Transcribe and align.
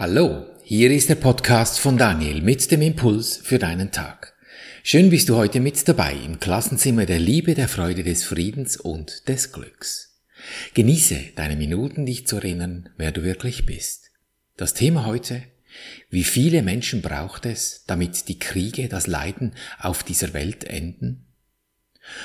Hallo, 0.00 0.46
hier 0.62 0.90
ist 0.92 1.10
der 1.10 1.16
Podcast 1.16 1.78
von 1.78 1.98
Daniel 1.98 2.40
mit 2.40 2.70
dem 2.70 2.80
Impuls 2.80 3.36
für 3.36 3.58
deinen 3.58 3.92
Tag. 3.92 4.32
Schön 4.82 5.10
bist 5.10 5.28
du 5.28 5.36
heute 5.36 5.60
mit 5.60 5.86
dabei 5.86 6.14
im 6.14 6.40
Klassenzimmer 6.40 7.04
der 7.04 7.18
Liebe, 7.18 7.52
der 7.52 7.68
Freude, 7.68 8.02
des 8.02 8.24
Friedens 8.24 8.78
und 8.78 9.28
des 9.28 9.52
Glücks. 9.52 10.22
Genieße 10.72 11.16
deine 11.36 11.54
Minuten, 11.54 12.06
dich 12.06 12.26
zu 12.26 12.36
erinnern, 12.36 12.88
wer 12.96 13.12
du 13.12 13.24
wirklich 13.24 13.66
bist. 13.66 14.10
Das 14.56 14.72
Thema 14.72 15.04
heute, 15.04 15.42
wie 16.08 16.24
viele 16.24 16.62
Menschen 16.62 17.02
braucht 17.02 17.44
es, 17.44 17.84
damit 17.86 18.26
die 18.28 18.38
Kriege, 18.38 18.88
das 18.88 19.06
Leiden 19.06 19.52
auf 19.78 20.02
dieser 20.02 20.32
Welt 20.32 20.64
enden? 20.64 21.26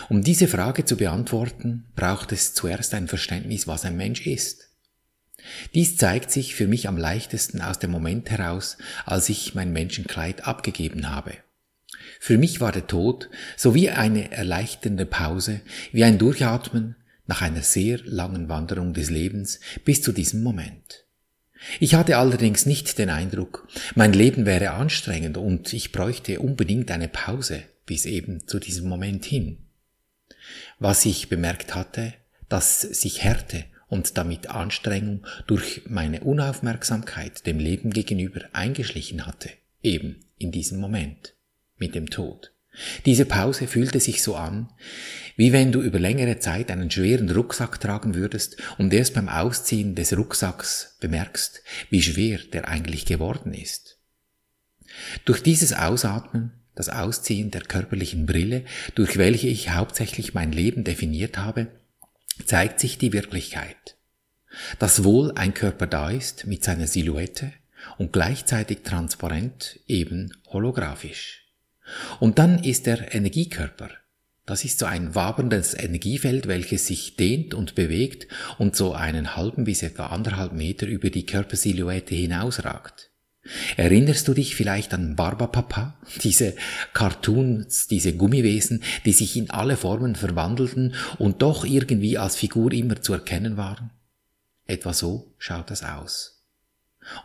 Um 0.08 0.22
diese 0.22 0.48
Frage 0.48 0.86
zu 0.86 0.96
beantworten, 0.96 1.88
braucht 1.98 2.32
es 2.32 2.54
zuerst 2.54 2.94
ein 2.94 3.10
Verständnis, 3.10 3.68
was 3.68 3.84
ein 3.84 3.98
Mensch 3.98 4.26
ist. 4.26 4.65
Dies 5.74 5.98
zeigt 5.98 6.32
sich 6.32 6.56
für 6.56 6.68
mich 6.68 6.88
am 6.88 6.98
leichtesten 6.98 7.62
aus 7.62 7.80
dem 7.80 7.92
Moment 7.92 8.30
heraus, 8.30 8.78
als 9.06 9.30
ich 9.30 9.56
mein 9.56 9.72
Menschenkleid 9.72 10.48
abgegeben 10.48 11.10
habe. 11.10 11.34
Für 12.20 12.38
mich 12.38 12.62
war 12.62 12.72
der 12.72 12.88
Tod 12.88 13.30
sowie 13.58 13.90
eine 13.90 14.32
erleichternde 14.32 15.06
Pause, 15.06 15.62
wie 15.92 16.04
ein 16.04 16.18
Durchatmen 16.18 16.96
nach 17.28 17.42
einer 17.42 17.64
sehr 17.64 18.00
langen 18.04 18.50
Wanderung 18.50 18.94
des 18.94 19.10
Lebens 19.10 19.60
bis 19.84 20.02
zu 20.02 20.12
diesem 20.12 20.44
Moment. 20.44 21.06
Ich 21.80 21.96
hatte 21.96 22.18
allerdings 22.18 22.66
nicht 22.66 22.98
den 22.98 23.10
Eindruck, 23.10 23.68
mein 23.96 24.14
Leben 24.14 24.46
wäre 24.46 24.72
anstrengend 24.72 25.38
und 25.38 25.74
ich 25.74 25.92
bräuchte 25.92 26.40
unbedingt 26.40 26.92
eine 26.92 27.08
Pause 27.08 27.64
bis 27.86 28.06
eben 28.06 28.48
zu 28.48 28.60
diesem 28.60 28.88
Moment 28.90 29.26
hin. 29.26 29.58
Was 30.80 31.06
ich 31.06 31.30
bemerkt 31.30 31.76
hatte, 31.76 32.14
dass 32.50 32.82
sich 32.82 33.24
Härte 33.24 33.66
und 33.96 34.18
damit 34.18 34.50
Anstrengung 34.50 35.26
durch 35.48 35.84
meine 35.88 36.22
Unaufmerksamkeit 36.22 37.48
dem 37.48 37.60
Leben 37.60 37.92
gegenüber 37.92 38.42
eingeschlichen 38.54 39.26
hatte, 39.26 39.50
eben 39.82 40.18
in 40.38 40.52
diesem 40.52 40.80
Moment 40.80 41.34
mit 41.78 41.96
dem 41.96 42.10
Tod. 42.10 42.52
Diese 43.06 43.26
Pause 43.26 43.68
fühlte 43.68 44.02
sich 44.02 44.22
so 44.22 44.36
an, 44.36 44.70
wie 45.38 45.54
wenn 45.54 45.72
du 45.72 45.82
über 45.82 45.98
längere 45.98 46.40
Zeit 46.40 46.70
einen 46.70 46.92
schweren 46.92 47.30
Rucksack 47.30 47.80
tragen 47.80 48.16
würdest 48.16 48.58
und 48.78 48.94
erst 48.94 49.14
beim 49.14 49.30
Ausziehen 49.30 49.96
des 49.96 50.16
Rucksacks 50.16 50.98
bemerkst, 51.00 51.62
wie 51.90 52.02
schwer 52.02 52.40
der 52.52 52.68
eigentlich 52.68 53.06
geworden 53.06 53.54
ist. 53.54 53.98
Durch 55.24 55.42
dieses 55.42 55.72
Ausatmen, 55.72 56.52
das 56.76 56.90
Ausziehen 56.90 57.50
der 57.50 57.62
körperlichen 57.62 58.26
Brille, 58.26 58.66
durch 58.96 59.18
welche 59.18 59.48
ich 59.48 59.70
hauptsächlich 59.70 60.34
mein 60.34 60.52
Leben 60.52 60.84
definiert 60.84 61.38
habe, 61.38 61.68
zeigt 62.46 62.80
sich 62.80 62.98
die 62.98 63.14
Wirklichkeit. 63.14 63.98
Dass 64.80 65.04
wohl 65.04 65.32
ein 65.34 65.54
Körper 65.54 65.88
da 65.88 66.10
ist 66.10 66.48
mit 66.48 66.64
seiner 66.64 66.88
Silhouette 66.88 67.54
und 67.98 68.14
gleichzeitig 68.14 68.80
transparent, 68.84 69.80
eben 69.88 70.32
holographisch. 70.48 71.46
Und 72.20 72.40
dann 72.40 72.64
ist 72.64 72.88
der 72.88 73.14
Energiekörper. 73.14 73.90
Das 74.46 74.64
ist 74.64 74.80
so 74.80 74.86
ein 74.86 75.16
waberndes 75.16 75.74
Energiefeld, 75.74 76.48
welches 76.48 76.86
sich 76.86 77.16
dehnt 77.16 77.54
und 77.54 77.74
bewegt 77.74 78.28
und 78.60 78.76
so 78.76 78.94
einen 78.94 79.36
halben 79.36 79.64
bis 79.64 79.82
etwa 79.82 80.08
anderthalb 80.08 80.54
Meter 80.54 80.86
über 80.86 81.10
die 81.10 81.26
Körpersilhouette 81.26 82.14
hinausragt. 82.14 83.12
Erinnerst 83.78 84.28
du 84.28 84.34
dich 84.34 84.56
vielleicht 84.56 84.94
an 84.94 85.16
Barbapapa, 85.16 85.96
diese 86.24 86.56
Cartoons, 86.94 87.88
diese 87.88 88.14
Gummiwesen, 88.14 88.84
die 89.06 89.14
sich 89.14 89.38
in 89.38 89.52
alle 89.52 89.78
Formen 89.78 90.16
verwandelten 90.16 90.96
und 91.20 91.42
doch 91.42 91.64
irgendwie 91.64 92.18
als 92.18 92.36
Figur 92.36 92.74
immer 92.74 93.02
zu 93.02 93.14
erkennen 93.14 93.56
waren? 93.56 93.92
Etwa 94.66 94.94
so 94.94 95.34
schaut 95.38 95.70
das 95.70 95.84
aus. 95.84 96.44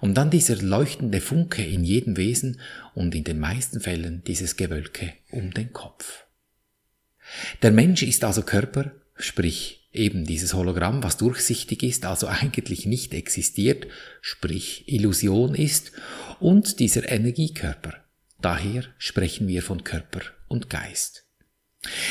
Und 0.03 0.15
dann 0.15 0.31
dieser 0.31 0.57
leuchtende 0.57 1.23
Funke 1.23 1.65
in 1.65 1.85
jedem 1.85 2.19
Wesen 2.19 2.61
und 2.95 3.15
in 3.15 3.25
den 3.25 3.39
meisten 3.39 3.81
Fällen 3.81 4.23
dieses 4.25 4.57
Gewölke 4.57 5.15
um 5.31 5.55
den 5.55 5.73
Kopf. 5.73 6.27
Der 7.63 7.71
Mensch 7.71 8.03
ist 8.03 8.25
also 8.25 8.43
Körper, 8.43 8.93
sprich 9.17 9.80
eben 9.93 10.25
dieses 10.25 10.55
Hologramm, 10.55 11.03
was 11.03 11.17
durchsichtig 11.17 11.83
ist, 11.83 12.05
also 12.05 12.27
eigentlich 12.27 12.87
nicht 12.87 13.15
existiert, 13.15 13.87
sprich 14.21 14.85
Illusion 14.87 15.55
ist, 15.55 15.93
und 16.39 16.79
dieser 16.81 17.11
Energiekörper. 17.11 17.95
Daher 18.41 18.85
sprechen 18.99 19.49
wir 19.49 19.63
von 19.63 19.85
Körper 19.85 20.21
und 20.49 20.71
Geist. 20.71 21.27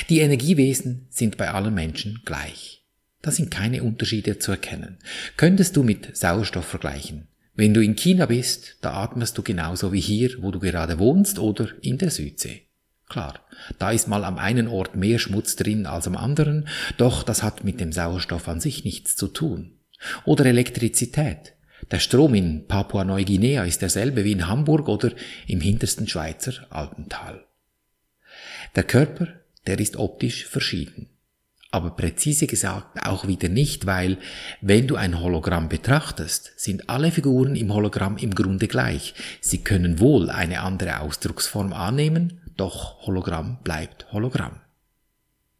Die 0.09 0.19
Energiewesen 0.19 1.07
sind 1.09 1.37
bei 1.37 1.49
allen 1.49 1.73
Menschen 1.73 2.21
gleich. 2.25 2.85
Da 3.21 3.31
sind 3.31 3.51
keine 3.51 3.83
Unterschiede 3.83 4.39
zu 4.39 4.51
erkennen. 4.51 4.97
Könntest 5.35 5.75
du 5.75 5.83
mit 5.83 6.15
Sauerstoff 6.15 6.65
vergleichen. 6.65 7.27
Wenn 7.53 7.73
du 7.73 7.83
in 7.83 7.95
China 7.95 8.25
bist, 8.25 8.77
da 8.81 8.93
atmest 8.93 9.37
du 9.37 9.43
genauso 9.43 9.91
wie 9.91 9.99
hier, 9.99 10.41
wo 10.41 10.51
du 10.51 10.59
gerade 10.59 10.97
wohnst 10.97 11.39
oder 11.39 11.69
in 11.81 11.97
der 11.97 12.09
Südsee. 12.09 12.68
Klar, 13.09 13.39
da 13.79 13.89
ist 13.91 14.07
mal 14.07 14.23
am 14.23 14.37
einen 14.37 14.67
Ort 14.67 14.95
mehr 14.95 15.17
Schmutz 15.17 15.55
drin 15.55 15.87
als 15.87 16.05
am 16.05 16.15
anderen, 16.15 16.67
doch 16.97 17.23
das 17.23 17.41
hat 17.41 17.63
mit 17.63 17.79
dem 17.79 17.91
Sauerstoff 17.91 18.47
an 18.47 18.59
sich 18.59 18.85
nichts 18.85 19.15
zu 19.15 19.27
tun. 19.27 19.79
Oder 20.25 20.45
Elektrizität. 20.45 21.53
Der 21.89 21.99
Strom 21.99 22.35
in 22.35 22.67
Papua-Neuguinea 22.67 23.63
ist 23.63 23.81
derselbe 23.81 24.23
wie 24.23 24.33
in 24.33 24.47
Hamburg 24.47 24.87
oder 24.87 25.11
im 25.47 25.59
hintersten 25.59 26.07
Schweizer 26.07 26.53
Alpental. 26.69 27.45
Der 28.75 28.83
Körper, 28.83 29.27
der 29.65 29.79
ist 29.79 29.97
optisch 29.97 30.45
verschieden. 30.45 31.09
Aber 31.71 31.91
präzise 31.91 32.47
gesagt 32.47 33.05
auch 33.05 33.27
wieder 33.27 33.47
nicht, 33.47 33.85
weil 33.85 34.17
wenn 34.59 34.87
du 34.87 34.95
ein 34.95 35.19
Hologramm 35.19 35.69
betrachtest, 35.69 36.51
sind 36.57 36.89
alle 36.89 37.11
Figuren 37.11 37.55
im 37.55 37.71
Hologramm 37.71 38.17
im 38.17 38.33
Grunde 38.33 38.67
gleich. 38.67 39.13
Sie 39.39 39.59
können 39.59 39.99
wohl 39.99 40.31
eine 40.31 40.61
andere 40.61 40.99
Ausdrucksform 41.01 41.73
annehmen, 41.73 42.38
doch 42.59 43.05
Hologramm 43.05 43.59
bleibt 43.63 44.11
Hologramm. 44.11 44.61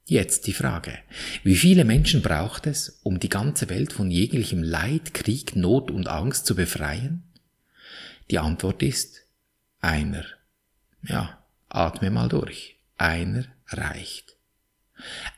Jetzt 0.06 0.48
die 0.48 0.54
Frage, 0.54 0.98
wie 1.44 1.56
viele 1.56 1.86
Menschen 1.86 2.24
braucht 2.24 2.66
es, 2.66 3.00
um 3.04 3.20
die 3.20 3.30
ganze 3.30 3.70
Welt 3.70 3.94
von 3.94 4.10
jeglichem 4.10 4.64
Leid, 4.64 5.14
Krieg, 5.14 5.56
Not 5.56 5.92
und 5.92 6.08
Angst 6.08 6.48
zu 6.48 6.56
befreien? 6.56 7.24
Die 8.32 8.40
Antwort 8.40 8.82
ist 8.82 9.26
einer. 9.82 10.26
Ja, 11.04 11.44
atme 11.70 12.10
mal 12.10 12.28
durch. 12.28 12.78
Einer 12.98 13.46
reicht. 13.68 14.36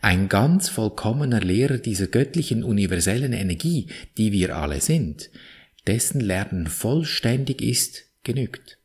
Ein 0.01 0.29
ganz 0.29 0.69
vollkommener 0.69 1.41
Lehrer 1.41 1.77
dieser 1.77 2.07
göttlichen 2.07 2.63
universellen 2.63 3.33
Energie, 3.33 3.87
die 4.17 4.31
wir 4.31 4.55
alle 4.55 4.81
sind, 4.81 5.29
dessen 5.85 6.21
Lernen 6.21 6.67
vollständig 6.67 7.61
ist, 7.61 8.05
genügt. 8.23 8.77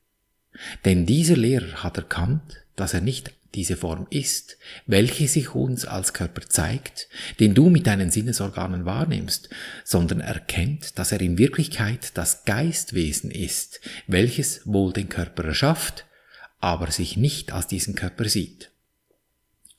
Denn 0.84 1.06
dieser 1.06 1.36
Lehrer 1.36 1.82
hat 1.82 1.96
erkannt, 1.96 2.65
dass 2.76 2.94
er 2.94 3.00
nicht 3.00 3.32
diese 3.54 3.76
Form 3.76 4.06
ist, 4.10 4.58
welche 4.86 5.26
sich 5.28 5.54
uns 5.54 5.86
als 5.86 6.12
Körper 6.12 6.42
zeigt, 6.42 7.08
den 7.40 7.54
du 7.54 7.70
mit 7.70 7.86
deinen 7.86 8.10
Sinnesorganen 8.10 8.84
wahrnimmst, 8.84 9.48
sondern 9.82 10.20
erkennt, 10.20 10.98
dass 10.98 11.10
er 11.10 11.20
in 11.20 11.38
Wirklichkeit 11.38 12.12
das 12.14 12.44
Geistwesen 12.44 13.30
ist, 13.30 13.80
welches 14.06 14.60
wohl 14.66 14.92
den 14.92 15.08
Körper 15.08 15.44
erschafft, 15.44 16.04
aber 16.60 16.90
sich 16.90 17.16
nicht 17.16 17.52
als 17.52 17.66
diesen 17.66 17.94
Körper 17.94 18.28
sieht. 18.28 18.70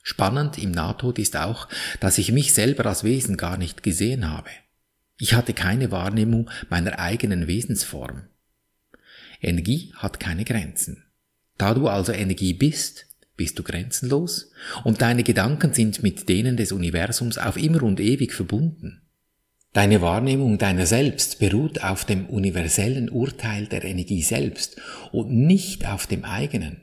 Spannend 0.01 0.57
im 0.57 0.71
Nahtod 0.71 1.19
ist 1.19 1.35
auch, 1.35 1.67
dass 1.99 2.17
ich 2.17 2.31
mich 2.31 2.53
selber 2.53 2.85
als 2.85 3.03
Wesen 3.03 3.37
gar 3.37 3.57
nicht 3.57 3.83
gesehen 3.83 4.29
habe. 4.29 4.49
Ich 5.19 5.33
hatte 5.33 5.53
keine 5.53 5.91
Wahrnehmung 5.91 6.49
meiner 6.69 6.97
eigenen 6.97 7.47
Wesensform. 7.47 8.23
Energie 9.41 9.93
hat 9.97 10.19
keine 10.19 10.45
Grenzen. 10.45 11.06
Da 11.57 11.73
du 11.73 11.87
also 11.87 12.11
Energie 12.11 12.53
bist, 12.53 13.07
bist 13.35 13.57
du 13.57 13.63
grenzenlos 13.63 14.51
und 14.83 15.01
deine 15.01 15.23
Gedanken 15.23 15.73
sind 15.73 16.03
mit 16.03 16.27
denen 16.27 16.57
des 16.57 16.71
Universums 16.71 17.37
auf 17.37 17.57
immer 17.57 17.83
und 17.83 17.99
ewig 17.99 18.33
verbunden. 18.33 19.01
Deine 19.73 20.01
Wahrnehmung 20.01 20.57
deiner 20.57 20.87
selbst 20.87 21.39
beruht 21.39 21.83
auf 21.83 22.03
dem 22.03 22.25
universellen 22.27 23.09
Urteil 23.09 23.67
der 23.67 23.83
Energie 23.83 24.23
selbst 24.23 24.81
und 25.11 25.31
nicht 25.31 25.87
auf 25.87 26.07
dem 26.07 26.23
eigenen. 26.23 26.81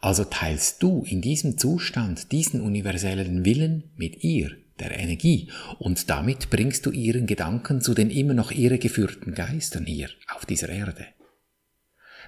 Also 0.00 0.24
teilst 0.24 0.82
du 0.82 1.04
in 1.04 1.20
diesem 1.20 1.58
Zustand 1.58 2.32
diesen 2.32 2.60
universellen 2.60 3.44
Willen 3.44 3.90
mit 3.96 4.22
ihr, 4.22 4.50
der 4.78 4.98
Energie, 4.98 5.50
und 5.78 6.08
damit 6.08 6.50
bringst 6.50 6.86
du 6.86 6.90
ihren 6.90 7.26
Gedanken 7.26 7.80
zu 7.80 7.94
den 7.94 8.10
immer 8.10 8.34
noch 8.34 8.52
irregeführten 8.52 9.34
Geistern 9.34 9.86
hier 9.86 10.08
auf 10.34 10.46
dieser 10.46 10.68
Erde. 10.68 11.06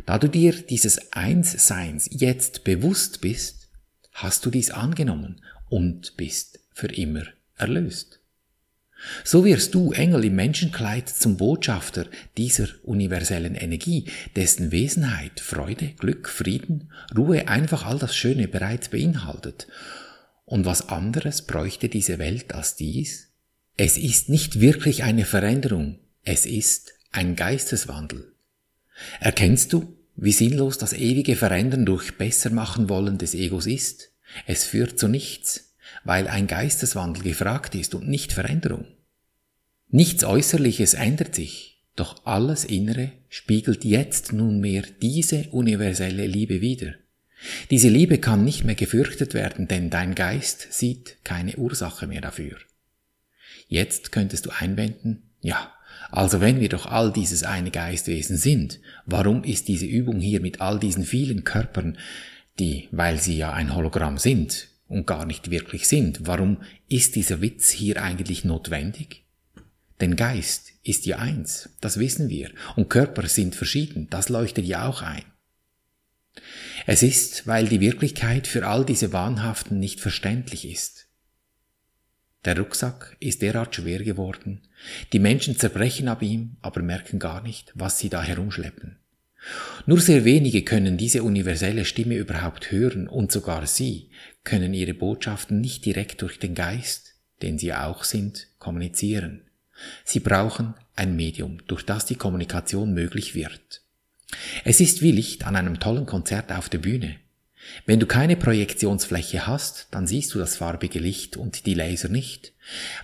Da 0.07 0.19
du 0.19 0.29
dir 0.29 0.53
dieses 0.53 1.13
Einsseins 1.13 2.09
jetzt 2.11 2.65
bewusst 2.65 3.21
bist, 3.21 3.69
hast 4.13 4.45
du 4.45 4.51
dies 4.51 4.71
angenommen 4.71 5.41
und 5.69 6.17
bist 6.17 6.61
für 6.73 6.89
immer 6.89 7.25
erlöst. 7.57 8.21
So 9.25 9.45
wirst 9.45 9.75
du, 9.75 9.93
Engel 9.93 10.27
im 10.27 10.37
Menschenkleid, 10.37 11.09
zum 11.09 11.37
Botschafter 11.37 12.07
dieser 12.37 12.69
universellen 12.83 13.55
Energie, 13.55 14.07
dessen 14.37 14.73
Wesenheit 14.73 15.41
Freude, 15.41 15.95
Glück, 15.99 16.29
Frieden, 16.29 16.93
Ruhe, 17.17 17.49
einfach 17.49 17.87
all 17.87 17.99
das 17.99 18.15
Schöne 18.15 18.47
bereits 18.47 18.91
beinhaltet. 18.91 19.69
Und 20.45 20.67
was 20.67 20.89
anderes 20.89 21.43
bräuchte 21.43 21.89
diese 21.89 22.19
Welt 22.19 22.55
als 22.55 22.77
dies? 22.77 23.29
Es 23.77 23.97
ist 23.97 24.29
nicht 24.29 24.61
wirklich 24.61 25.03
eine 25.03 25.25
Veränderung, 25.25 25.99
es 26.23 26.45
ist 26.45 26.93
ein 27.13 27.37
Geisteswandel. 27.37 28.30
Erkennst 29.21 29.73
du, 29.73 29.97
wie 30.17 30.33
sinnlos 30.33 30.79
das 30.79 30.93
ewige 30.93 31.37
Verändern 31.37 31.87
durch 31.87 32.19
Bessermachen 32.19 32.89
wollen 32.89 33.19
des 33.19 33.35
Egos 33.35 33.67
ist? 33.67 34.13
Es 34.47 34.65
führt 34.65 34.99
zu 34.99 35.09
nichts, 35.09 35.75
weil 36.05 36.29
ein 36.29 36.47
Geisteswandel 36.47 37.23
gefragt 37.23 37.75
ist 37.75 37.95
und 37.95 38.09
nicht 38.09 38.33
Veränderung. 38.33 38.87
Nichts 39.89 40.25
Äußerliches 40.25 40.95
ändert 40.95 41.35
sich, 41.35 41.83
doch 41.97 42.25
alles 42.25 42.65
Innere 42.65 43.13
spiegelt 43.29 43.85
jetzt 43.85 44.33
nunmehr 44.33 44.85
diese 45.03 45.49
universelle 45.51 46.27
Liebe 46.27 46.61
wider. 46.61 46.95
Diese 47.71 47.89
Liebe 47.89 48.19
kann 48.19 48.45
nicht 48.45 48.65
mehr 48.65 48.75
gefürchtet 48.75 49.35
werden, 49.35 49.67
denn 49.67 49.91
dein 49.91 50.15
Geist 50.15 50.73
sieht 50.73 51.25
keine 51.25 51.57
Ursache 51.57 52.07
mehr 52.07 52.21
dafür. 52.21 52.57
Jetzt 53.67 54.13
könntest 54.13 54.47
du 54.47 54.51
einwenden, 54.51 55.31
ja, 55.41 55.73
also 56.11 56.41
wenn 56.41 56.61
wir 56.61 56.69
doch 56.69 56.87
all 56.87 57.13
dieses 57.13 57.45
eine 57.45 57.71
Geistwesen 57.71 58.37
sind, 58.37 58.81
warum 59.07 59.45
ist 59.45 59.69
diese 59.69 59.87
Übung 59.87 60.21
hier 60.21 60.41
mit 60.41 60.61
all 60.61 60.79
diesen 60.79 61.05
vielen 61.05 61.45
Körpern, 61.45 61.99
die, 62.59 62.89
weil 62.91 63.19
sie 63.19 63.37
ja 63.37 63.53
ein 63.53 63.75
Hologramm 63.75 64.19
sind 64.19 64.69
und 64.89 65.07
gar 65.07 65.25
nicht 65.25 65.51
wirklich 65.51 65.89
sind, 65.89 66.27
warum 66.27 66.59
ist 66.89 67.15
dieser 67.15 67.41
Witz 67.41 67.71
hier 67.71 68.03
eigentlich 68.03 68.45
notwendig? 68.45 69.25
Denn 70.01 70.17
Geist 70.17 70.73
ist 70.83 71.07
ja 71.07 71.19
eins, 71.19 71.71
das 71.81 71.99
wissen 71.99 72.29
wir, 72.29 72.51
und 72.77 72.89
Körper 72.89 73.29
sind 73.29 73.55
verschieden, 73.55 74.09
das 74.11 74.29
leuchtet 74.29 74.65
ja 74.65 74.87
auch 74.87 75.03
ein. 75.03 75.25
Es 76.87 77.03
ist, 77.03 77.47
weil 77.47 77.69
die 77.69 77.81
Wirklichkeit 77.81 78.47
für 78.47 78.67
all 78.67 78.85
diese 78.85 79.13
Wahnhaften 79.13 79.79
nicht 79.79 80.01
verständlich 80.01 80.67
ist. 80.69 81.00
Der 82.45 82.57
Rucksack 82.57 83.17
ist 83.21 83.43
derart 83.43 83.75
schwer 83.75 84.03
geworden. 84.03 84.63
Die 85.13 85.19
Menschen 85.19 85.59
zerbrechen 85.59 86.09
ab 86.09 86.23
ihm, 86.23 86.57
aber 86.63 86.83
merken 86.83 87.19
gar 87.19 87.43
nicht, 87.43 87.73
was 87.75 87.99
sie 87.99 88.09
da 88.09 88.23
herumschleppen. 88.23 88.97
Nur 89.87 90.01
sehr 90.01 90.25
wenige 90.25 90.63
können 90.63 90.97
diese 90.97 91.23
universelle 91.23 91.85
Stimme 91.85 92.17
überhaupt 92.17 92.71
hören 92.71 93.09
und 93.09 93.33
sogar 93.33 93.67
sie 93.67 94.11
können 94.45 94.75
ihre 94.75 94.95
Botschaften 94.95 95.61
nicht 95.61 95.85
direkt 95.85 96.23
durch 96.23 96.39
den 96.39 96.55
Geist, 96.55 97.15
den 97.43 97.59
sie 97.59 97.73
auch 97.73 98.05
sind, 98.05 98.49
kommunizieren. 98.59 99.43
Sie 100.05 100.21
brauchen 100.21 100.75
ein 100.95 101.17
Medium, 101.17 101.59
durch 101.67 101.85
das 101.85 102.05
die 102.05 102.17
Kommunikation 102.17 102.93
möglich 102.93 103.35
wird. 103.35 103.83
Es 104.65 104.81
ist 104.81 105.03
wie 105.03 105.13
Licht 105.13 105.47
an 105.47 105.57
einem 105.57 105.81
tollen 105.81 106.07
Konzert 106.07 106.53
auf 106.53 106.69
der 106.69 106.79
Bühne. 106.79 107.17
Wenn 107.87 108.01
du 108.01 108.07
keine 108.07 108.37
Projektionsfläche 108.37 109.47
hast, 109.47 109.89
dann 109.91 110.07
siehst 110.07 110.35
du 110.35 110.39
das 110.39 110.57
farbige 110.57 110.99
Licht 110.99 111.37
und 111.37 111.67
die 111.67 111.75
Laser 111.75 112.09
nicht. 112.09 112.53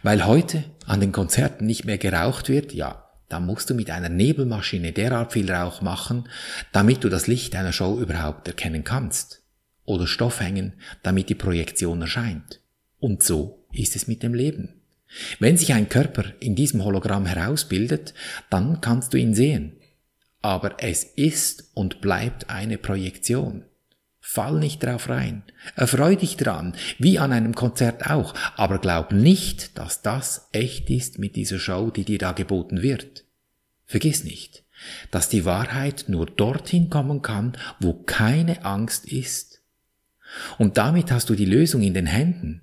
Weil 0.03 0.27
heute 0.27 0.65
an 0.87 1.01
den 1.01 1.13
Konzerten 1.13 1.67
nicht 1.67 1.85
mehr 1.85 1.99
geraucht 1.99 2.49
wird, 2.49 2.73
ja, 2.73 3.07
dann 3.29 3.47
musst 3.47 3.71
du 3.71 3.75
mit 3.75 3.91
einer 3.91 4.09
Nebelmaschine 4.09 4.93
derart 4.93 5.33
viel 5.33 5.51
Rauch 5.51 5.83
machen, 5.83 6.29
damit 6.73 7.05
du 7.05 7.09
das 7.09 7.27
Licht 7.27 7.57
einer 7.57 7.73
Show 7.73 7.99
überhaupt 7.99 8.47
erkennen 8.49 8.85
kannst. 8.85 9.43
Oder 9.85 10.07
Stoff 10.07 10.41
hängen, 10.41 10.75
damit 11.03 11.29
die 11.29 11.35
Projektion 11.35 12.03
erscheint. 12.03 12.61
Und 12.99 13.23
so 13.23 13.67
ist 13.73 13.97
es 13.97 14.09
mit 14.09 14.23
dem 14.23 14.35
Leben. 14.35 14.81
Wenn 15.39 15.57
sich 15.57 15.73
ein 15.73 15.89
Körper 15.89 16.25
in 16.41 16.57
diesem 16.57 16.85
Hologramm 16.85 17.27
herausbildet, 17.27 18.15
dann 18.51 18.81
kannst 18.81 19.13
du 19.13 19.19
ihn 19.19 19.35
sehen. 19.35 19.77
Aber 20.43 20.77
es 20.79 21.05
ist 21.05 21.71
und 21.75 22.01
bleibt 22.01 22.51
eine 22.51 22.79
Projektion. 22.79 23.65
Fall 24.29 24.59
nicht 24.59 24.83
drauf 24.83 25.09
rein. 25.09 25.45
Erfreu 25.77 26.17
dich 26.17 26.37
dran, 26.37 26.75
wie 26.99 27.21
an 27.21 27.31
einem 27.31 27.55
Konzert 27.55 28.11
auch, 28.11 28.35
aber 28.57 28.79
glaub 28.79 29.13
nicht, 29.13 29.79
dass 29.79 30.03
das 30.03 30.49
echt 30.51 30.91
ist 30.91 31.21
mit 31.21 31.37
dieser 31.37 31.61
Show, 31.61 31.91
die 31.91 32.05
dir 32.05 32.19
da 32.19 32.33
geboten 32.33 32.83
wird. 32.83 33.25
Vergiss 33.87 34.25
nicht, 34.25 34.65
dass 35.13 35.29
die 35.29 35.45
Wahrheit 35.45 36.07
nur 36.09 36.27
dorthin 36.27 36.91
kommen 36.91 37.23
kann, 37.23 37.57
wo 37.79 37.93
keine 37.93 38.65
Angst 38.65 39.07
ist. 39.07 39.63
Und 40.59 40.77
damit 40.77 41.13
hast 41.13 41.31
du 41.31 41.37
die 41.37 41.45
Lösung 41.45 41.83
in 41.83 41.95
den 41.95 42.07
Händen. 42.07 42.63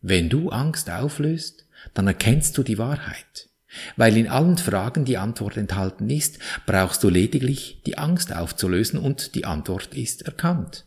Wenn 0.00 0.28
du 0.28 0.50
Angst 0.50 0.90
auflöst, 0.90 1.64
dann 1.94 2.08
erkennst 2.08 2.58
du 2.58 2.64
die 2.64 2.76
Wahrheit. 2.76 3.48
Weil 3.96 4.16
in 4.16 4.28
allen 4.28 4.58
Fragen 4.58 5.04
die 5.04 5.16
Antwort 5.16 5.56
enthalten 5.56 6.10
ist, 6.10 6.40
brauchst 6.66 7.04
du 7.04 7.08
lediglich 7.08 7.82
die 7.86 7.98
Angst 7.98 8.34
aufzulösen 8.34 8.98
und 8.98 9.36
die 9.36 9.44
Antwort 9.44 9.94
ist 9.94 10.22
erkannt. 10.22 10.84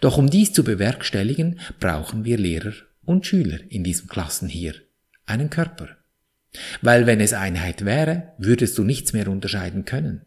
Doch 0.00 0.16
um 0.16 0.30
dies 0.30 0.52
zu 0.52 0.64
bewerkstelligen, 0.64 1.60
brauchen 1.80 2.24
wir 2.24 2.38
Lehrer 2.38 2.72
und 3.04 3.26
Schüler 3.26 3.58
in 3.68 3.84
diesen 3.84 4.08
Klassen 4.08 4.48
hier, 4.48 4.74
einen 5.26 5.50
Körper. 5.50 5.88
Weil 6.82 7.06
wenn 7.06 7.20
es 7.20 7.32
Einheit 7.32 7.84
wäre, 7.84 8.32
würdest 8.38 8.78
du 8.78 8.84
nichts 8.84 9.12
mehr 9.12 9.28
unterscheiden 9.28 9.84
können. 9.84 10.22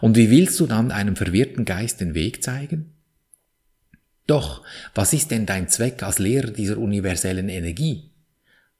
Und 0.00 0.16
wie 0.16 0.30
willst 0.30 0.58
du 0.58 0.66
dann 0.66 0.90
einem 0.90 1.16
verwirrten 1.16 1.64
Geist 1.64 2.00
den 2.00 2.14
Weg 2.14 2.42
zeigen? 2.42 2.94
Doch, 4.26 4.64
was 4.94 5.12
ist 5.12 5.30
denn 5.30 5.46
dein 5.46 5.68
Zweck 5.68 6.02
als 6.02 6.18
Lehrer 6.18 6.50
dieser 6.50 6.78
universellen 6.78 7.48
Energie? 7.48 8.10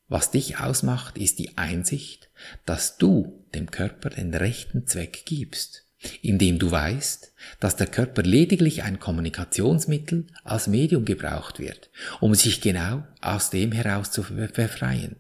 Was 0.08 0.30
dich 0.30 0.58
ausmacht, 0.58 1.16
ist 1.16 1.38
die 1.38 1.56
Einsicht, 1.56 2.30
dass 2.66 2.98
du 2.98 3.46
dem 3.54 3.70
Körper 3.70 4.10
den 4.10 4.34
rechten 4.34 4.86
Zweck 4.86 5.24
gibst 5.24 5.87
indem 6.22 6.58
du 6.58 6.70
weißt, 6.70 7.32
dass 7.60 7.76
der 7.76 7.86
Körper 7.86 8.22
lediglich 8.22 8.82
ein 8.82 8.98
Kommunikationsmittel 8.98 10.26
als 10.44 10.66
Medium 10.66 11.04
gebraucht 11.04 11.58
wird, 11.58 11.90
um 12.20 12.34
sich 12.34 12.60
genau 12.60 13.04
aus 13.20 13.50
dem 13.50 13.72
heraus 13.72 14.10
zu 14.10 14.22
befreien. 14.22 15.16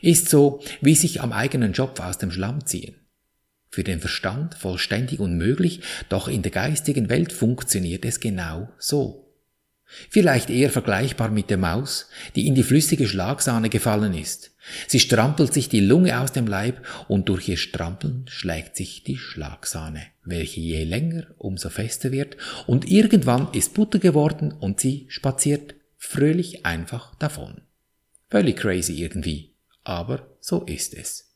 Ist 0.00 0.28
so, 0.28 0.62
wie 0.80 0.94
sich 0.94 1.20
am 1.20 1.32
eigenen 1.32 1.72
Job 1.72 2.00
aus 2.00 2.18
dem 2.18 2.30
Schlamm 2.30 2.64
ziehen. 2.64 2.96
Für 3.70 3.84
den 3.84 4.00
Verstand 4.00 4.54
vollständig 4.54 5.18
unmöglich, 5.18 5.80
doch 6.08 6.28
in 6.28 6.42
der 6.42 6.52
geistigen 6.52 7.08
Welt 7.08 7.32
funktioniert 7.32 8.04
es 8.04 8.20
genau 8.20 8.70
so. 8.78 9.23
Vielleicht 9.86 10.50
eher 10.50 10.70
vergleichbar 10.70 11.30
mit 11.30 11.50
der 11.50 11.58
Maus, 11.58 12.08
die 12.34 12.46
in 12.46 12.54
die 12.54 12.62
flüssige 12.62 13.06
Schlagsahne 13.06 13.68
gefallen 13.68 14.14
ist. 14.14 14.52
Sie 14.88 14.98
strampelt 14.98 15.52
sich 15.52 15.68
die 15.68 15.80
Lunge 15.80 16.18
aus 16.20 16.32
dem 16.32 16.46
Leib 16.46 16.84
und 17.06 17.28
durch 17.28 17.48
ihr 17.48 17.56
Strampeln 17.56 18.24
schlägt 18.28 18.76
sich 18.76 19.04
die 19.04 19.16
Schlagsahne, 19.16 20.02
welche 20.24 20.60
je 20.60 20.84
länger 20.84 21.26
umso 21.36 21.68
fester 21.68 22.12
wird 22.12 22.36
und 22.66 22.90
irgendwann 22.90 23.48
ist 23.52 23.74
Butter 23.74 23.98
geworden 23.98 24.52
und 24.52 24.80
sie 24.80 25.06
spaziert 25.08 25.74
fröhlich 25.96 26.64
einfach 26.64 27.14
davon. 27.16 27.62
Völlig 28.30 28.56
crazy 28.56 28.94
irgendwie, 28.94 29.54
aber 29.84 30.36
so 30.40 30.62
ist 30.62 30.94
es. 30.94 31.34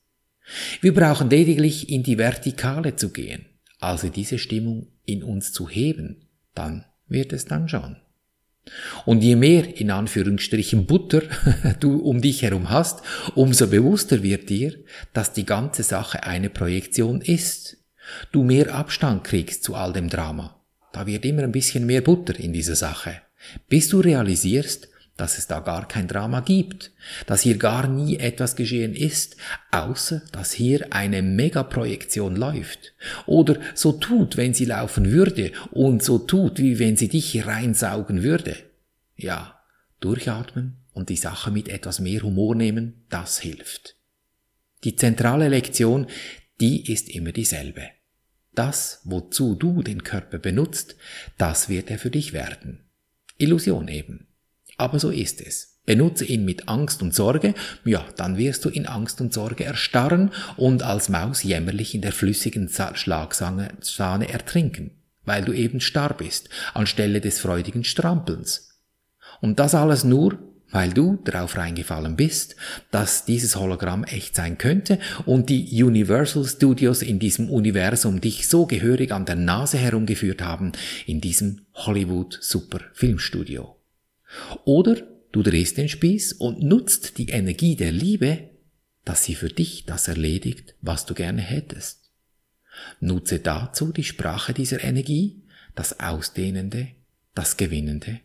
Wir 0.80 0.94
brauchen 0.94 1.28
lediglich 1.28 1.90
in 1.90 2.02
die 2.02 2.16
Vertikale 2.16 2.96
zu 2.96 3.10
gehen, 3.10 3.46
also 3.78 4.08
diese 4.08 4.38
Stimmung 4.38 4.88
in 5.04 5.22
uns 5.22 5.52
zu 5.52 5.68
heben, 5.68 6.28
dann 6.54 6.86
wird 7.06 7.32
es 7.32 7.44
dann 7.44 7.68
schon. 7.68 7.96
Und 9.04 9.22
je 9.22 9.36
mehr 9.36 9.80
in 9.80 9.90
Anführungsstrichen 9.90 10.86
Butter 10.86 11.22
du 11.80 11.98
um 11.98 12.20
dich 12.20 12.42
herum 12.42 12.70
hast, 12.70 13.02
umso 13.34 13.66
bewusster 13.66 14.22
wird 14.22 14.48
dir, 14.48 14.74
dass 15.12 15.32
die 15.32 15.46
ganze 15.46 15.82
Sache 15.82 16.24
eine 16.24 16.50
Projektion 16.50 17.20
ist. 17.20 17.76
Du 18.32 18.42
mehr 18.42 18.74
Abstand 18.74 19.24
kriegst 19.24 19.64
zu 19.64 19.74
all 19.74 19.92
dem 19.92 20.08
Drama. 20.08 20.60
Da 20.92 21.06
wird 21.06 21.24
immer 21.24 21.42
ein 21.42 21.52
bisschen 21.52 21.86
mehr 21.86 22.00
Butter 22.00 22.38
in 22.38 22.52
dieser 22.52 22.76
Sache. 22.76 23.20
Bis 23.68 23.88
du 23.88 24.00
realisierst, 24.00 24.88
dass 25.18 25.36
es 25.36 25.48
da 25.48 25.60
gar 25.60 25.86
kein 25.86 26.08
Drama 26.08 26.40
gibt, 26.40 26.92
dass 27.26 27.42
hier 27.42 27.58
gar 27.58 27.88
nie 27.88 28.16
etwas 28.16 28.56
geschehen 28.56 28.94
ist, 28.94 29.36
außer 29.72 30.22
dass 30.32 30.52
hier 30.52 30.92
eine 30.92 31.20
Megaprojektion 31.22 32.36
läuft 32.36 32.94
oder 33.26 33.58
so 33.74 33.92
tut, 33.92 34.36
wenn 34.38 34.54
sie 34.54 34.64
laufen 34.64 35.10
würde 35.10 35.52
und 35.72 36.02
so 36.02 36.18
tut, 36.18 36.58
wie 36.58 36.78
wenn 36.78 36.96
sie 36.96 37.08
dich 37.08 37.44
reinsaugen 37.44 38.22
würde. 38.22 38.56
Ja, 39.16 39.60
durchatmen 40.00 40.76
und 40.92 41.08
die 41.08 41.16
Sache 41.16 41.50
mit 41.50 41.68
etwas 41.68 41.98
mehr 41.98 42.22
Humor 42.22 42.54
nehmen, 42.54 43.04
das 43.10 43.40
hilft. 43.40 43.96
Die 44.84 44.94
zentrale 44.94 45.48
Lektion, 45.48 46.06
die 46.60 46.90
ist 46.92 47.08
immer 47.08 47.32
dieselbe. 47.32 47.82
Das, 48.54 49.00
wozu 49.04 49.56
du 49.56 49.82
den 49.82 50.04
Körper 50.04 50.38
benutzt, 50.38 50.94
das 51.38 51.68
wird 51.68 51.90
er 51.90 51.98
für 51.98 52.10
dich 52.10 52.32
werden. 52.32 52.84
Illusion 53.36 53.88
eben. 53.88 54.27
Aber 54.78 54.98
so 54.98 55.10
ist 55.10 55.42
es. 55.42 55.78
Benutze 55.84 56.24
ihn 56.24 56.44
mit 56.44 56.68
Angst 56.68 57.02
und 57.02 57.14
Sorge, 57.14 57.54
ja, 57.84 58.04
dann 58.16 58.36
wirst 58.36 58.64
du 58.64 58.68
in 58.68 58.86
Angst 58.86 59.20
und 59.20 59.32
Sorge 59.32 59.64
erstarren 59.64 60.30
und 60.56 60.82
als 60.82 61.08
Maus 61.08 61.42
jämmerlich 61.42 61.94
in 61.94 62.02
der 62.02 62.12
flüssigen 62.12 62.68
Schlagsahne 62.68 64.28
ertrinken, 64.28 64.90
weil 65.24 65.44
du 65.44 65.52
eben 65.52 65.80
starr 65.80 66.14
bist, 66.14 66.50
anstelle 66.74 67.20
des 67.20 67.40
freudigen 67.40 67.84
Strampelns. 67.84 68.68
Und 69.40 69.58
das 69.58 69.74
alles 69.74 70.04
nur, 70.04 70.38
weil 70.70 70.92
du 70.92 71.18
darauf 71.24 71.56
reingefallen 71.56 72.16
bist, 72.16 72.56
dass 72.90 73.24
dieses 73.24 73.56
Hologramm 73.56 74.04
echt 74.04 74.36
sein 74.36 74.58
könnte 74.58 74.98
und 75.24 75.48
die 75.48 75.82
Universal 75.82 76.44
Studios 76.44 77.00
in 77.00 77.18
diesem 77.18 77.48
Universum 77.48 78.20
dich 78.20 78.46
so 78.48 78.66
gehörig 78.66 79.10
an 79.12 79.24
der 79.24 79.36
Nase 79.36 79.78
herumgeführt 79.78 80.42
haben 80.42 80.72
in 81.06 81.22
diesem 81.22 81.62
Hollywood 81.72 82.38
Super 82.42 82.80
Filmstudio. 82.92 83.77
Oder 84.64 84.96
du 85.32 85.42
drehst 85.42 85.76
den 85.76 85.88
Spieß 85.88 86.34
und 86.34 86.62
nutzt 86.62 87.18
die 87.18 87.28
Energie 87.28 87.76
der 87.76 87.92
Liebe, 87.92 88.50
dass 89.04 89.24
sie 89.24 89.34
für 89.34 89.48
dich 89.48 89.84
das 89.86 90.08
erledigt, 90.08 90.74
was 90.80 91.06
du 91.06 91.14
gerne 91.14 91.42
hättest. 91.42 92.10
Nutze 93.00 93.38
dazu 93.38 93.92
die 93.92 94.04
Sprache 94.04 94.52
dieser 94.52 94.84
Energie, 94.84 95.42
das 95.74 96.00
Ausdehnende, 96.00 96.88
das 97.34 97.56
Gewinnende, 97.56 98.20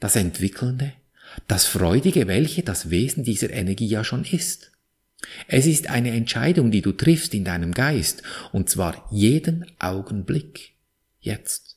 das 0.00 0.16
Entwickelnde, 0.16 0.92
das 1.46 1.66
Freudige, 1.66 2.26
welche 2.26 2.62
das 2.62 2.90
Wesen 2.90 3.24
dieser 3.24 3.50
Energie 3.50 3.86
ja 3.86 4.04
schon 4.04 4.24
ist. 4.24 4.72
Es 5.48 5.66
ist 5.66 5.88
eine 5.88 6.12
Entscheidung, 6.12 6.70
die 6.70 6.82
du 6.82 6.92
triffst 6.92 7.34
in 7.34 7.44
deinem 7.44 7.72
Geist, 7.72 8.22
und 8.52 8.70
zwar 8.70 9.08
jeden 9.10 9.66
Augenblick. 9.78 10.74
Jetzt. 11.20 11.76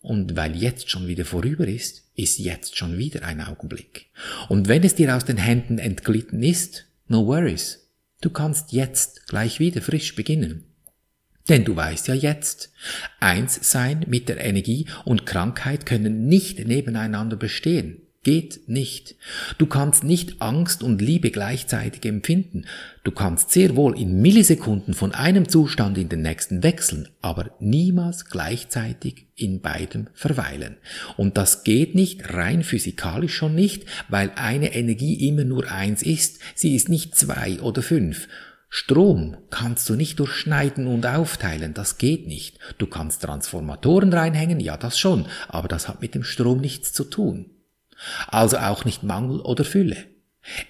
Und 0.00 0.36
weil 0.36 0.54
jetzt 0.56 0.90
schon 0.90 1.06
wieder 1.06 1.24
vorüber 1.24 1.66
ist, 1.66 2.03
ist 2.14 2.38
jetzt 2.38 2.76
schon 2.76 2.96
wieder 2.98 3.24
ein 3.24 3.40
Augenblick. 3.40 4.06
Und 4.48 4.68
wenn 4.68 4.84
es 4.84 4.94
dir 4.94 5.14
aus 5.16 5.24
den 5.24 5.36
Händen 5.36 5.78
entglitten 5.78 6.42
ist, 6.42 6.86
no 7.08 7.26
worries. 7.26 7.88
Du 8.20 8.30
kannst 8.30 8.72
jetzt 8.72 9.26
gleich 9.26 9.60
wieder 9.60 9.82
frisch 9.82 10.14
beginnen. 10.14 10.64
Denn 11.48 11.64
du 11.64 11.76
weißt 11.76 12.08
ja 12.08 12.14
jetzt, 12.14 12.72
eins 13.20 13.70
sein 13.70 14.06
mit 14.08 14.28
der 14.28 14.42
Energie 14.42 14.86
und 15.04 15.26
Krankheit 15.26 15.84
können 15.84 16.26
nicht 16.26 16.66
nebeneinander 16.66 17.36
bestehen. 17.36 18.00
Geht 18.24 18.70
nicht. 18.70 19.16
Du 19.58 19.66
kannst 19.66 20.02
nicht 20.02 20.40
Angst 20.40 20.82
und 20.82 21.02
Liebe 21.02 21.30
gleichzeitig 21.30 22.06
empfinden. 22.06 22.64
Du 23.04 23.10
kannst 23.10 23.50
sehr 23.50 23.76
wohl 23.76 23.98
in 24.00 24.22
Millisekunden 24.22 24.94
von 24.94 25.12
einem 25.12 25.46
Zustand 25.46 25.98
in 25.98 26.08
den 26.08 26.22
nächsten 26.22 26.62
wechseln, 26.62 27.08
aber 27.20 27.50
niemals 27.60 28.24
gleichzeitig 28.24 29.26
in 29.36 29.60
beidem 29.60 30.08
verweilen. 30.14 30.78
Und 31.18 31.36
das 31.36 31.64
geht 31.64 31.94
nicht 31.94 32.32
rein 32.32 32.64
physikalisch 32.64 33.34
schon 33.34 33.54
nicht, 33.54 33.84
weil 34.08 34.32
eine 34.36 34.74
Energie 34.74 35.28
immer 35.28 35.44
nur 35.44 35.70
eins 35.70 36.02
ist. 36.02 36.40
Sie 36.54 36.74
ist 36.74 36.88
nicht 36.88 37.14
zwei 37.14 37.60
oder 37.60 37.82
fünf. 37.82 38.26
Strom 38.70 39.36
kannst 39.50 39.88
du 39.90 39.96
nicht 39.96 40.18
durchschneiden 40.18 40.86
und 40.86 41.06
aufteilen, 41.06 41.74
das 41.74 41.98
geht 41.98 42.26
nicht. 42.26 42.58
Du 42.78 42.86
kannst 42.86 43.22
Transformatoren 43.22 44.12
reinhängen, 44.12 44.58
ja 44.58 44.78
das 44.78 44.98
schon, 44.98 45.26
aber 45.46 45.68
das 45.68 45.88
hat 45.88 46.00
mit 46.00 46.14
dem 46.14 46.24
Strom 46.24 46.60
nichts 46.60 46.92
zu 46.92 47.04
tun. 47.04 47.53
Also 48.28 48.58
auch 48.58 48.84
nicht 48.84 49.02
Mangel 49.02 49.40
oder 49.40 49.64
Fülle. 49.64 49.96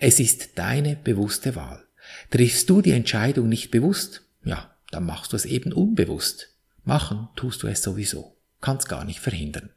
Es 0.00 0.20
ist 0.20 0.58
deine 0.58 0.96
bewusste 0.96 1.56
Wahl. 1.56 1.84
Triffst 2.30 2.68
du 2.70 2.80
die 2.80 2.92
Entscheidung 2.92 3.48
nicht 3.48 3.70
bewusst, 3.70 4.22
ja, 4.44 4.74
dann 4.90 5.06
machst 5.06 5.32
du 5.32 5.36
es 5.36 5.46
eben 5.46 5.72
unbewusst. 5.72 6.50
Machen 6.84 7.28
tust 7.34 7.62
du 7.62 7.66
es 7.66 7.82
sowieso, 7.82 8.36
kannst 8.60 8.88
gar 8.88 9.04
nicht 9.04 9.20
verhindern. 9.20 9.70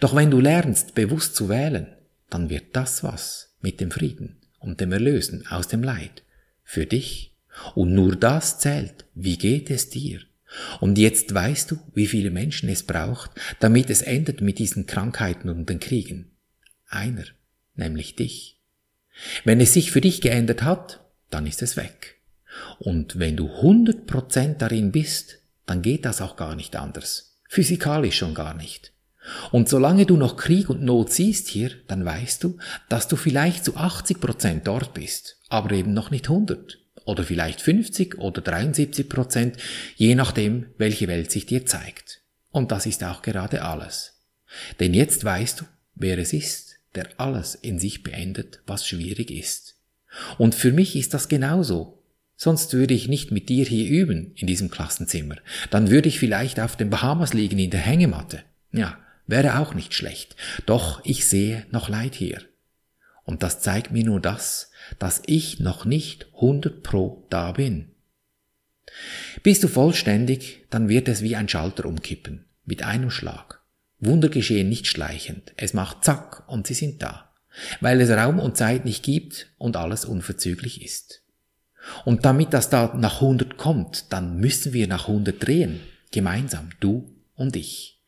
Doch 0.00 0.14
wenn 0.14 0.30
du 0.30 0.40
lernst, 0.40 0.94
bewusst 0.94 1.34
zu 1.34 1.48
wählen, 1.48 1.96
dann 2.30 2.50
wird 2.50 2.76
das 2.76 3.02
was 3.02 3.54
mit 3.60 3.80
dem 3.80 3.90
Frieden 3.90 4.40
und 4.58 4.80
dem 4.80 4.92
Erlösen 4.92 5.46
aus 5.48 5.68
dem 5.68 5.82
Leid 5.82 6.22
für 6.62 6.86
dich 6.86 7.34
und 7.74 7.94
nur 7.94 8.16
das 8.16 8.58
zählt. 8.58 9.06
Wie 9.14 9.38
geht 9.38 9.70
es 9.70 9.90
dir? 9.90 10.20
Und 10.80 10.98
jetzt 10.98 11.34
weißt 11.34 11.70
du, 11.70 11.78
wie 11.94 12.06
viele 12.06 12.30
Menschen 12.30 12.68
es 12.68 12.84
braucht, 12.84 13.30
damit 13.60 13.90
es 13.90 14.02
endet 14.02 14.40
mit 14.40 14.58
diesen 14.58 14.86
Krankheiten 14.86 15.48
und 15.48 15.68
den 15.68 15.80
Kriegen. 15.80 16.30
Einer, 16.94 17.24
nämlich 17.74 18.16
dich. 18.16 18.60
Wenn 19.44 19.60
es 19.60 19.72
sich 19.72 19.90
für 19.90 20.00
dich 20.00 20.20
geändert 20.20 20.62
hat, 20.62 21.04
dann 21.30 21.46
ist 21.46 21.62
es 21.62 21.76
weg. 21.76 22.20
Und 22.78 23.18
wenn 23.18 23.36
du 23.36 23.48
100% 23.48 24.54
darin 24.58 24.92
bist, 24.92 25.38
dann 25.66 25.82
geht 25.82 26.04
das 26.04 26.20
auch 26.20 26.36
gar 26.36 26.54
nicht 26.54 26.76
anders. 26.76 27.38
Physikalisch 27.48 28.16
schon 28.18 28.34
gar 28.34 28.54
nicht. 28.54 28.92
Und 29.52 29.68
solange 29.68 30.04
du 30.04 30.16
noch 30.16 30.36
Krieg 30.36 30.68
und 30.68 30.82
Not 30.82 31.12
siehst 31.12 31.48
hier, 31.48 31.70
dann 31.86 32.04
weißt 32.04 32.44
du, 32.44 32.58
dass 32.88 33.08
du 33.08 33.16
vielleicht 33.16 33.64
zu 33.64 33.76
80% 33.76 34.60
dort 34.64 34.92
bist, 34.92 35.38
aber 35.48 35.72
eben 35.72 35.94
noch 35.94 36.10
nicht 36.10 36.28
100 36.28 36.78
oder 37.06 37.24
vielleicht 37.24 37.60
50 37.60 38.18
oder 38.18 38.42
73 38.42 39.08
Prozent, 39.08 39.56
je 39.96 40.14
nachdem, 40.14 40.66
welche 40.76 41.08
Welt 41.08 41.30
sich 41.30 41.46
dir 41.46 41.64
zeigt. 41.64 42.22
Und 42.50 42.70
das 42.70 42.86
ist 42.86 43.02
auch 43.02 43.22
gerade 43.22 43.62
alles. 43.62 44.20
Denn 44.78 44.94
jetzt 44.94 45.24
weißt 45.24 45.60
du, 45.60 45.64
wer 45.94 46.18
es 46.18 46.32
ist, 46.32 46.73
der 46.94 47.08
alles 47.18 47.54
in 47.54 47.78
sich 47.78 48.02
beendet, 48.02 48.60
was 48.66 48.86
schwierig 48.86 49.30
ist. 49.30 49.76
Und 50.38 50.54
für 50.54 50.72
mich 50.72 50.96
ist 50.96 51.14
das 51.14 51.28
genauso. 51.28 52.02
Sonst 52.36 52.72
würde 52.72 52.94
ich 52.94 53.08
nicht 53.08 53.30
mit 53.30 53.48
dir 53.48 53.64
hier 53.64 53.88
üben, 53.88 54.32
in 54.34 54.46
diesem 54.46 54.70
Klassenzimmer. 54.70 55.36
Dann 55.70 55.90
würde 55.90 56.08
ich 56.08 56.18
vielleicht 56.18 56.60
auf 56.60 56.76
den 56.76 56.90
Bahamas 56.90 57.32
liegen 57.32 57.58
in 57.58 57.70
der 57.70 57.80
Hängematte. 57.80 58.42
Ja, 58.72 58.98
wäre 59.26 59.58
auch 59.58 59.74
nicht 59.74 59.94
schlecht. 59.94 60.36
Doch 60.66 61.04
ich 61.04 61.26
sehe 61.26 61.66
noch 61.70 61.88
Leid 61.88 62.14
hier. 62.14 62.42
Und 63.24 63.42
das 63.42 63.60
zeigt 63.60 63.92
mir 63.92 64.04
nur 64.04 64.20
das, 64.20 64.70
dass 64.98 65.22
ich 65.26 65.60
noch 65.60 65.84
nicht 65.84 66.26
100 66.34 66.82
pro 66.82 67.26
da 67.30 67.52
bin. 67.52 67.90
Bist 69.42 69.64
du 69.64 69.68
vollständig, 69.68 70.66
dann 70.70 70.88
wird 70.88 71.08
es 71.08 71.22
wie 71.22 71.36
ein 71.36 71.48
Schalter 71.48 71.86
umkippen, 71.86 72.44
mit 72.64 72.82
einem 72.82 73.10
Schlag. 73.10 73.63
Wunder 74.00 74.28
geschehen 74.28 74.68
nicht 74.68 74.86
schleichend, 74.86 75.52
es 75.56 75.74
macht 75.74 76.04
zack 76.04 76.48
und 76.48 76.66
sie 76.66 76.74
sind 76.74 77.02
da, 77.02 77.30
weil 77.80 78.00
es 78.00 78.10
Raum 78.10 78.38
und 78.38 78.56
Zeit 78.56 78.84
nicht 78.84 79.02
gibt 79.02 79.48
und 79.58 79.76
alles 79.76 80.04
unverzüglich 80.04 80.84
ist. 80.84 81.22
Und 82.04 82.24
damit 82.24 82.52
das 82.52 82.70
da 82.70 82.94
nach 82.96 83.20
100 83.20 83.56
kommt, 83.56 84.12
dann 84.12 84.38
müssen 84.38 84.72
wir 84.72 84.86
nach 84.86 85.08
100 85.08 85.46
drehen, 85.46 85.80
gemeinsam, 86.12 86.70
du 86.80 87.10
und 87.34 87.56
ich. 87.56 88.00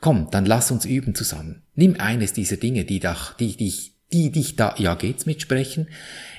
Komm, 0.00 0.30
dann 0.30 0.46
lass 0.46 0.70
uns 0.70 0.84
üben 0.84 1.14
zusammen. 1.14 1.62
Nimm 1.74 1.96
eines 1.98 2.32
dieser 2.32 2.56
Dinge, 2.56 2.84
die, 2.84 3.00
dich, 3.00 3.34
die 3.38 3.56
dich 3.56 3.99
die 4.12 4.30
dich 4.30 4.56
da, 4.56 4.74
ja 4.78 4.94
geht's 4.94 5.26
mit 5.26 5.42
sprechen. 5.42 5.88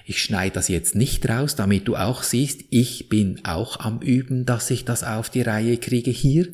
Ich 0.06 0.22
schneide 0.22 0.56
das 0.56 0.68
jetzt 0.68 0.96
nicht 0.96 1.28
raus, 1.30 1.56
damit 1.56 1.88
du 1.88 1.96
auch 1.96 2.24
siehst, 2.24 2.62
ich 2.70 3.08
bin 3.08 3.46
auch 3.46 3.80
am 3.80 4.02
Üben, 4.02 4.46
dass 4.46 4.70
ich 4.70 4.84
das 4.84 5.04
auf 5.04 5.30
die 5.30 5.42
Reihe 5.42 5.78
kriege 5.78 6.12
hier. 6.12 6.48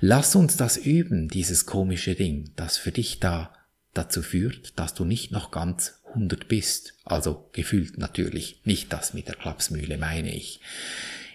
Lass 0.00 0.34
uns 0.36 0.56
das 0.56 0.76
üben, 0.76 1.28
dieses 1.28 1.66
komische 1.66 2.14
Ding, 2.14 2.50
das 2.56 2.78
für 2.78 2.92
dich 2.92 3.20
da 3.20 3.52
dazu 3.92 4.22
führt, 4.22 4.78
dass 4.78 4.94
du 4.94 5.04
nicht 5.04 5.32
noch 5.32 5.50
ganz 5.50 6.00
100 6.08 6.48
bist. 6.48 6.94
Also 7.04 7.48
gefühlt 7.52 7.98
natürlich, 7.98 8.60
nicht 8.64 8.92
das 8.92 9.14
mit 9.14 9.28
der 9.28 9.36
Klapsmühle 9.36 9.98
meine 9.98 10.34
ich. 10.34 10.60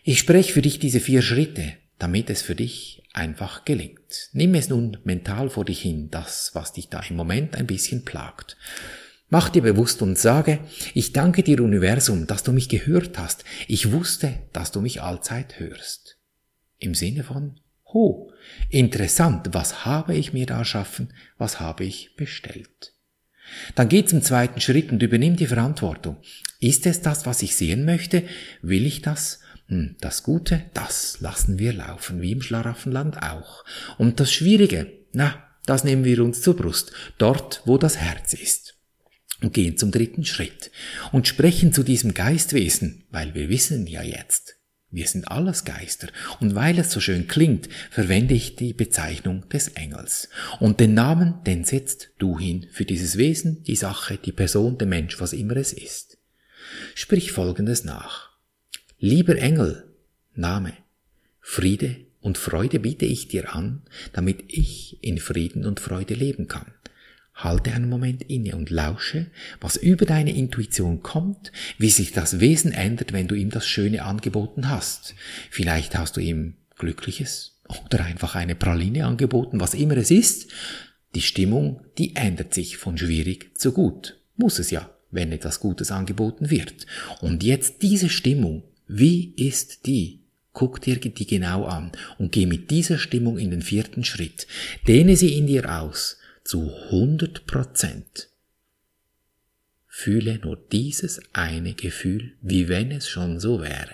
Ich 0.04 0.20
spreche 0.20 0.54
für 0.54 0.62
dich 0.62 0.80
diese 0.80 1.00
vier 1.00 1.22
Schritte, 1.22 1.74
damit 1.98 2.30
es 2.30 2.42
für 2.42 2.56
dich 2.56 3.04
einfach 3.14 3.66
gelingt. 3.66 4.30
Nimm 4.32 4.56
es 4.56 4.70
nun 4.70 4.98
mental 5.04 5.50
vor 5.50 5.66
dich 5.66 5.82
hin, 5.82 6.10
das, 6.10 6.52
was 6.54 6.74
dich 6.74 6.90
da 6.90 7.02
im 7.02 7.16
Moment 7.16 7.56
ein 7.56 7.68
bisschen 7.68 8.06
plagt. 8.06 8.58
Mach 9.30 9.50
dir 9.50 9.62
bewusst 9.62 10.02
und 10.02 10.18
sage, 10.18 10.60
ich 10.96 11.14
danke 11.14 11.44
dir 11.44 11.62
Universum, 11.62 12.26
dass 12.26 12.42
du 12.42 12.52
mich 12.52 12.68
gehört 12.68 13.20
hast. 13.20 13.46
Ich 13.68 13.92
wusste, 13.92 14.34
dass 14.54 14.72
du 14.72 14.82
mich 14.82 15.04
allzeit 15.04 15.60
hörst. 15.60 16.18
Im 16.80 16.96
Sinne 16.96 17.24
von, 17.24 17.60
ho, 17.94 18.32
interessant, 18.70 19.50
was 19.52 19.86
habe 19.86 20.16
ich 20.16 20.34
mir 20.34 20.48
da 20.48 20.58
erschaffen, 20.58 21.14
was 21.38 21.60
habe 21.60 21.84
ich 21.84 22.16
bestellt. 22.16 22.94
Dann 23.76 23.90
geh 23.90 24.04
zum 24.04 24.22
zweiten 24.24 24.62
Schritt 24.62 24.92
und 24.92 25.04
übernimm 25.04 25.36
die 25.36 25.48
Verantwortung. 25.48 26.18
Ist 26.60 26.88
es 26.88 27.02
das, 27.02 27.28
was 27.28 27.44
ich 27.44 27.56
sehen 27.56 27.86
möchte? 27.86 28.24
Will 28.64 28.86
ich 28.86 29.04
das? 29.04 29.42
Hm, 29.68 29.96
das 30.02 30.24
Gute, 30.24 30.64
das 30.74 31.20
lassen 31.22 31.60
wir 31.60 31.74
laufen, 31.74 32.22
wie 32.22 32.32
im 32.32 32.42
Schlaraffenland 32.42 33.22
auch. 33.22 33.64
Und 34.00 34.20
das 34.20 34.32
Schwierige, 34.32 34.92
na, 35.12 35.44
das 35.68 35.84
nehmen 35.84 36.04
wir 36.04 36.24
uns 36.24 36.42
zur 36.42 36.56
Brust, 36.56 36.94
dort, 37.20 37.62
wo 37.66 37.78
das 37.78 37.98
Herz 37.98 38.34
ist 38.34 38.69
und 39.42 39.54
gehen 39.54 39.78
zum 39.78 39.92
dritten 39.92 40.26
Schritt 40.26 40.72
und 41.12 41.28
sprechen 41.28 41.74
zu 41.74 41.84
diesem 41.84 42.14
Geistwesen, 42.14 43.04
weil 43.12 43.34
wir 43.34 43.50
wissen 43.50 43.88
ja 43.88 44.02
jetzt, 44.02 44.56
wir 44.92 45.08
sind 45.08 45.28
alles 45.28 45.66
Geister 45.66 46.08
und 46.40 46.56
weil 46.56 46.80
es 46.80 46.92
so 46.92 47.00
schön 47.00 47.28
klingt, 47.28 47.70
verwende 47.92 48.34
ich 48.34 48.56
die 48.56 48.74
Bezeichnung 48.74 49.48
des 49.50 49.70
Engels. 49.70 50.30
Und 50.60 50.80
den 50.80 50.96
Namen, 50.96 51.44
den 51.46 51.64
setzt 51.64 52.10
du 52.18 52.40
hin 52.40 52.68
für 52.72 52.86
dieses 52.86 53.18
Wesen, 53.18 53.64
die 53.64 53.76
Sache, 53.76 54.18
die 54.18 54.32
Person, 54.32 54.80
der 54.80 54.88
Mensch, 54.88 55.20
was 55.20 55.34
immer 55.34 55.58
es 55.58 55.74
ist. 55.74 56.18
Sprich 56.96 57.32
Folgendes 57.32 57.84
nach. 57.84 58.32
Lieber 58.98 59.38
Engel, 59.38 59.94
Name, 60.34 60.74
Friede 61.40 61.98
und 62.20 62.38
Freude 62.38 62.80
biete 62.80 63.06
ich 63.06 63.28
dir 63.28 63.54
an, 63.54 63.84
damit 64.14 64.44
ich 64.48 65.04
in 65.04 65.20
Frieden 65.20 65.66
und 65.66 65.80
Freude 65.80 66.16
leben 66.16 66.48
kann. 66.48 66.74
Halte 67.40 67.72
einen 67.72 67.88
Moment 67.88 68.24
inne 68.24 68.56
und 68.56 68.70
lausche, 68.70 69.28
was 69.62 69.78
über 69.78 70.06
deine 70.06 70.36
Intuition 70.36 71.02
kommt, 71.02 71.54
wie 71.78 71.90
sich 71.90 72.12
das 72.12 72.42
Wesen 72.42 72.74
ändert, 72.74 73.14
wenn 73.14 73.30
du 73.30 73.36
ihm 73.36 73.50
das 73.50 73.66
Schöne 73.66 74.04
angeboten 74.04 74.70
hast. 74.70 75.16
Vielleicht 75.50 75.98
hast 75.98 76.18
du 76.18 76.22
ihm 76.22 76.56
Glückliches 76.78 77.58
oder 77.86 78.04
einfach 78.04 78.36
eine 78.36 78.56
Praline 78.56 79.06
angeboten, 79.06 79.62
was 79.62 79.74
immer 79.74 79.96
es 79.96 80.12
ist. 80.12 80.52
Die 81.16 81.22
Stimmung, 81.22 81.82
die 81.98 82.16
ändert 82.18 82.54
sich 82.54 82.78
von 82.78 82.98
schwierig 82.98 83.58
zu 83.58 83.72
gut. 83.72 84.20
Muss 84.36 84.60
es 84.60 84.70
ja, 84.70 84.90
wenn 85.10 85.32
etwas 85.32 85.62
Gutes 85.62 85.92
angeboten 85.92 86.50
wird. 86.50 86.86
Und 87.22 87.44
jetzt 87.44 87.82
diese 87.82 88.10
Stimmung, 88.10 88.64
wie 88.88 89.34
ist 89.38 89.86
die? 89.86 90.20
Guck 90.52 90.82
dir 90.82 90.98
die 90.98 91.28
genau 91.28 91.66
an 91.66 91.94
und 92.18 92.34
geh 92.34 92.46
mit 92.46 92.70
dieser 92.70 92.98
Stimmung 92.98 93.38
in 93.38 93.52
den 93.52 93.62
vierten 93.62 94.04
Schritt. 94.04 94.46
Dehne 94.88 95.16
sie 95.16 95.38
in 95.38 95.48
dir 95.48 95.80
aus 95.80 96.19
zu 96.50 96.76
100 96.86 97.46
Prozent. 97.46 98.28
Fühle 99.86 100.40
nur 100.40 100.58
dieses 100.72 101.22
eine 101.32 101.76
Gefühl, 101.76 102.34
wie 102.42 102.68
wenn 102.68 102.90
es 102.90 103.08
schon 103.08 103.40
so 103.40 103.62
wäre. 103.62 103.94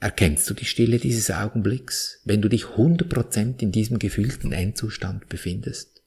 Erkennst 0.00 0.48
du 0.48 0.54
die 0.54 0.64
Stille 0.64 0.96
dieses 0.96 1.30
Augenblicks, 1.30 2.22
wenn 2.24 2.40
du 2.40 2.48
dich 2.48 2.64
100% 2.64 3.60
in 3.60 3.72
diesem 3.72 3.98
gefühlten 3.98 4.52
Endzustand 4.52 5.28
befindest? 5.28 6.02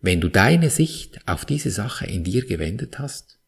Wenn 0.00 0.20
du 0.20 0.28
deine 0.28 0.70
Sicht 0.70 1.20
auf 1.28 1.44
diese 1.44 1.70
Sache 1.70 2.06
in 2.06 2.24
dir 2.24 2.44
gewendet 2.44 2.98
hast? 2.98 3.38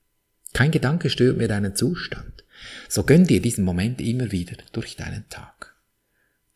Kein 0.52 0.70
Gedanke 0.70 1.10
stört 1.10 1.36
mir 1.36 1.48
deinen 1.48 1.74
Zustand. 1.74 2.44
So 2.88 3.02
gönn 3.02 3.26
dir 3.26 3.42
diesen 3.42 3.64
Moment 3.64 4.00
immer 4.00 4.30
wieder 4.30 4.56
durch 4.70 4.94
deinen 4.94 5.28
Tag. 5.30 5.74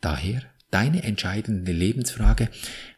Daher 0.00 0.42
deine 0.76 1.04
entscheidende 1.04 1.72
Lebensfrage, 1.72 2.50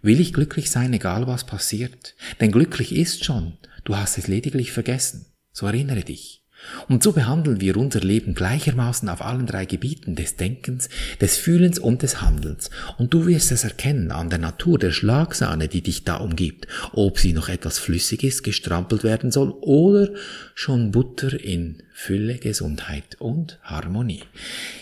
will 0.02 0.18
ich 0.18 0.32
glücklich 0.32 0.68
sein, 0.68 0.92
egal 0.92 1.28
was 1.28 1.46
passiert? 1.46 2.16
Denn 2.40 2.50
glücklich 2.50 2.92
ist 2.92 3.24
schon, 3.24 3.52
du 3.84 3.96
hast 3.96 4.18
es 4.18 4.26
lediglich 4.26 4.72
vergessen. 4.72 5.26
So 5.52 5.66
erinnere 5.66 6.02
dich. 6.02 6.44
Und 6.88 7.04
so 7.04 7.12
behandeln 7.12 7.60
wir 7.60 7.76
unser 7.76 8.00
Leben 8.00 8.34
gleichermaßen 8.34 9.08
auf 9.08 9.22
allen 9.22 9.46
drei 9.46 9.64
Gebieten 9.64 10.16
des 10.16 10.34
Denkens, 10.34 10.88
des 11.20 11.36
Fühlens 11.36 11.78
und 11.78 12.02
des 12.02 12.20
Handelns. 12.20 12.70
Und 12.96 13.14
du 13.14 13.28
wirst 13.28 13.52
es 13.52 13.62
erkennen 13.62 14.10
an 14.10 14.28
der 14.28 14.40
Natur 14.40 14.76
der 14.76 14.90
Schlagsahne, 14.90 15.68
die 15.68 15.82
dich 15.82 16.02
da 16.02 16.16
umgibt, 16.16 16.66
ob 16.92 17.20
sie 17.20 17.32
noch 17.32 17.48
etwas 17.48 17.78
flüssig 17.78 18.24
ist, 18.24 18.42
gestrampelt 18.42 19.04
werden 19.04 19.30
soll 19.30 19.50
oder 19.60 20.10
schon 20.56 20.90
Butter 20.90 21.38
in 21.38 21.80
Fülle, 21.92 22.38
Gesundheit 22.38 23.20
und 23.20 23.60
Harmonie. 23.62 24.24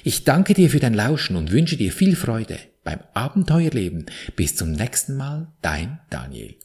Ich 0.03 0.25
danke 0.25 0.55
dir 0.55 0.71
für 0.71 0.81
dein 0.81 0.95
Lauschen 0.95 1.37
und 1.37 1.53
wünsche 1.53 1.77
dir 1.77 1.93
viel 1.93 2.17
Freude 2.17 2.59
beim 2.87 3.01
Abenteuerleben. 3.13 4.07
Bis 4.37 4.57
zum 4.57 4.73
nächsten 4.73 5.17
Mal, 5.17 5.49
dein 5.61 5.99
Daniel. 6.09 6.57